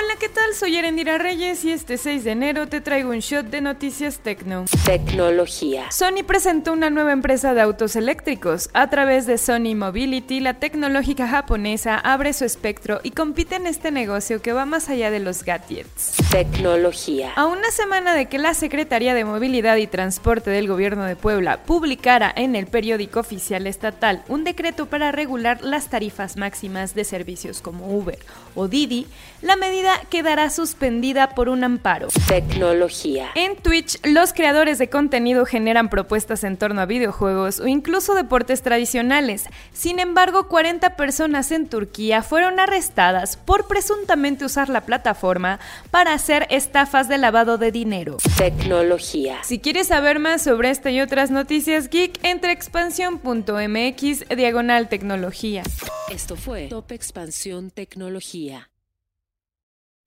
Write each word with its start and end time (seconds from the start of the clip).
Hola, 0.00 0.14
¿qué 0.20 0.28
tal? 0.28 0.54
Soy 0.54 0.76
Erendira 0.76 1.18
Reyes 1.18 1.64
y 1.64 1.72
este 1.72 1.98
6 1.98 2.22
de 2.22 2.30
enero 2.30 2.68
te 2.68 2.80
traigo 2.80 3.10
un 3.10 3.18
shot 3.18 3.46
de 3.46 3.60
noticias 3.60 4.20
tecno. 4.20 4.66
Tecnología. 4.84 5.90
Sony 5.90 6.22
presentó 6.24 6.72
una 6.72 6.88
nueva 6.88 7.10
empresa 7.10 7.52
de 7.52 7.62
autos 7.62 7.96
eléctricos. 7.96 8.70
A 8.74 8.90
través 8.90 9.26
de 9.26 9.38
Sony 9.38 9.74
Mobility, 9.74 10.38
la 10.38 10.54
tecnológica 10.54 11.26
japonesa 11.26 11.98
abre 11.98 12.32
su 12.32 12.44
espectro 12.44 13.00
y 13.02 13.10
compite 13.10 13.56
en 13.56 13.66
este 13.66 13.90
negocio 13.90 14.40
que 14.40 14.52
va 14.52 14.66
más 14.66 14.88
allá 14.88 15.10
de 15.10 15.18
los 15.18 15.42
gadgets. 15.42 16.12
Tecnología. 16.30 17.32
A 17.34 17.46
una 17.46 17.72
semana 17.72 18.14
de 18.14 18.26
que 18.26 18.38
la 18.38 18.54
Secretaría 18.54 19.14
de 19.14 19.24
Movilidad 19.24 19.78
y 19.78 19.88
Transporte 19.88 20.50
del 20.50 20.68
Gobierno 20.68 21.06
de 21.06 21.16
Puebla 21.16 21.64
publicara 21.64 22.32
en 22.36 22.54
el 22.54 22.68
periódico 22.68 23.18
oficial 23.18 23.66
estatal 23.66 24.22
un 24.28 24.44
decreto 24.44 24.86
para 24.86 25.10
regular 25.10 25.60
las 25.62 25.90
tarifas 25.90 26.36
máximas 26.36 26.94
de 26.94 27.02
servicios 27.02 27.60
como 27.60 27.98
Uber 27.98 28.20
o 28.54 28.68
Didi, 28.68 29.08
la 29.42 29.56
medida 29.56 29.87
quedará 30.10 30.50
suspendida 30.50 31.30
por 31.30 31.48
un 31.48 31.64
amparo. 31.64 32.08
Tecnología. 32.26 33.30
En 33.34 33.56
Twitch, 33.56 33.98
los 34.04 34.32
creadores 34.32 34.78
de 34.78 34.88
contenido 34.88 35.46
generan 35.46 35.88
propuestas 35.88 36.44
en 36.44 36.56
torno 36.56 36.80
a 36.80 36.86
videojuegos 36.86 37.60
o 37.60 37.66
incluso 37.66 38.14
deportes 38.14 38.62
tradicionales. 38.62 39.46
Sin 39.72 39.98
embargo, 39.98 40.48
40 40.48 40.96
personas 40.96 41.52
en 41.52 41.68
Turquía 41.68 42.22
fueron 42.22 42.60
arrestadas 42.60 43.36
por 43.36 43.66
presuntamente 43.66 44.44
usar 44.44 44.68
la 44.68 44.82
plataforma 44.82 45.60
para 45.90 46.12
hacer 46.12 46.46
estafas 46.50 47.08
de 47.08 47.18
lavado 47.18 47.58
de 47.58 47.72
dinero. 47.72 48.18
Tecnología. 48.36 49.38
Si 49.42 49.58
quieres 49.58 49.88
saber 49.88 50.18
más 50.18 50.42
sobre 50.42 50.70
esta 50.70 50.90
y 50.90 51.00
otras 51.00 51.30
noticias 51.30 51.88
geek, 51.88 52.18
entre 52.22 52.52
expansión.mx 52.52 54.28
diagonal 54.36 54.88
tecnología. 54.88 55.62
Esto 56.10 56.36
fue 56.36 56.68
Top 56.68 56.90
Expansión 56.92 57.70
Tecnología. 57.70 58.70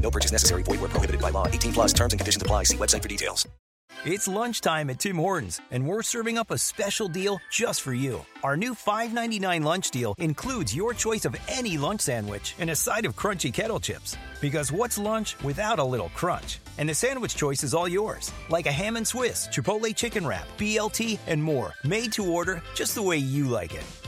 No 0.00 0.10
purchase 0.10 0.32
necessary. 0.32 0.62
Void 0.62 0.80
where 0.80 0.88
prohibited 0.88 1.20
by 1.20 1.30
law. 1.30 1.46
18 1.46 1.72
plus 1.74 1.92
terms 1.92 2.12
and 2.12 2.20
conditions 2.20 2.42
apply. 2.42 2.64
See 2.64 2.76
website 2.76 3.02
for 3.02 3.08
details. 3.08 3.46
It's 4.04 4.28
lunchtime 4.28 4.90
at 4.90 5.00
Tim 5.00 5.16
Hortons, 5.16 5.60
and 5.72 5.84
we're 5.84 6.04
serving 6.04 6.38
up 6.38 6.52
a 6.52 6.58
special 6.58 7.08
deal 7.08 7.40
just 7.50 7.80
for 7.80 7.92
you. 7.92 8.24
Our 8.44 8.56
new 8.56 8.74
$5.99 8.74 9.64
lunch 9.64 9.90
deal 9.90 10.14
includes 10.18 10.74
your 10.74 10.94
choice 10.94 11.24
of 11.24 11.34
any 11.48 11.78
lunch 11.78 12.02
sandwich 12.02 12.54
and 12.60 12.70
a 12.70 12.76
side 12.76 13.06
of 13.06 13.16
crunchy 13.16 13.52
kettle 13.52 13.80
chips. 13.80 14.16
Because 14.40 14.70
what's 14.70 14.98
lunch 14.98 15.34
without 15.42 15.80
a 15.80 15.84
little 15.84 16.10
crunch? 16.10 16.60
And 16.78 16.88
the 16.88 16.94
sandwich 16.94 17.34
choice 17.34 17.64
is 17.64 17.74
all 17.74 17.88
yours, 17.88 18.30
like 18.50 18.66
a 18.66 18.72
ham 18.72 18.96
and 18.96 19.06
Swiss, 19.06 19.48
Chipotle 19.48 19.94
chicken 19.96 20.24
wrap, 20.24 20.46
BLT, 20.58 21.18
and 21.26 21.42
more, 21.42 21.74
made 21.82 22.12
to 22.12 22.24
order 22.24 22.62
just 22.76 22.94
the 22.94 23.02
way 23.02 23.16
you 23.16 23.48
like 23.48 23.74
it. 23.74 24.07